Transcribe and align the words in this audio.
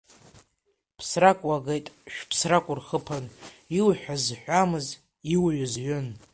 Ԥсрак 0.97 1.39
уагеит, 1.47 1.87
шә-ԥсрак 2.13 2.65
урхыԥан, 2.71 3.25
иуҳәаз 3.77 4.23
ҳәамыз, 4.41 4.87
иуҩыз 5.35 5.73
ҩын. 5.85 6.07